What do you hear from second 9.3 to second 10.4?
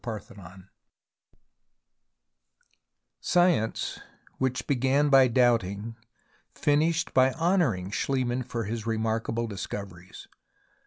discoveries.